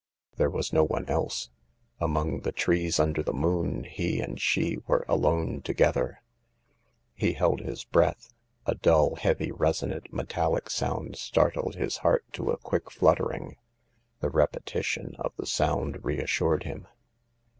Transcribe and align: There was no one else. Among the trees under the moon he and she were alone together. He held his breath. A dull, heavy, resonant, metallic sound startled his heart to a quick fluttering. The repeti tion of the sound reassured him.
There 0.37 0.49
was 0.49 0.73
no 0.73 0.83
one 0.83 1.05
else. 1.07 1.51
Among 1.99 2.39
the 2.39 2.51
trees 2.51 2.99
under 2.99 3.21
the 3.21 3.31
moon 3.35 3.83
he 3.83 4.19
and 4.19 4.41
she 4.41 4.79
were 4.87 5.05
alone 5.07 5.61
together. 5.61 6.23
He 7.13 7.33
held 7.33 7.59
his 7.59 7.83
breath. 7.83 8.33
A 8.65 8.73
dull, 8.73 9.13
heavy, 9.17 9.51
resonant, 9.51 10.11
metallic 10.11 10.71
sound 10.71 11.17
startled 11.17 11.75
his 11.75 11.97
heart 11.97 12.25
to 12.33 12.49
a 12.49 12.57
quick 12.57 12.89
fluttering. 12.89 13.57
The 14.21 14.29
repeti 14.31 14.83
tion 14.83 15.13
of 15.19 15.33
the 15.37 15.45
sound 15.45 16.03
reassured 16.03 16.63
him. 16.63 16.87